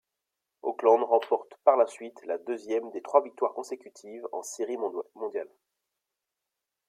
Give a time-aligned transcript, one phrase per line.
[0.63, 4.77] Oakland remporte par la suite la deuxième de trois victoires consécutives en Série
[5.13, 5.51] mondiale.